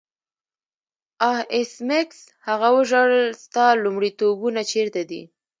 [1.29, 5.21] آه ایس میکس هغه وژړل ستا لومړیتوبونه چیرته دي